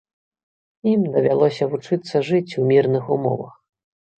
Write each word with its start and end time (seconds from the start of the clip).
Ім 0.91 1.01
давялося 1.17 1.69
вучыцца 1.73 2.25
жыць 2.31 2.57
у 2.63 2.69
мірных 2.73 3.03
умовах. 3.19 3.53